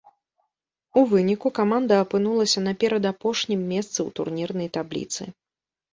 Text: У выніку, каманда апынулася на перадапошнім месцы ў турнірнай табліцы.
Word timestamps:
У 1.01 1.03
выніку, 1.11 1.51
каманда 1.59 1.99
апынулася 2.05 2.59
на 2.69 2.73
перадапошнім 2.85 3.61
месцы 3.75 3.95
ў 3.95 4.09
турнірнай 4.21 4.69
табліцы. 4.79 5.23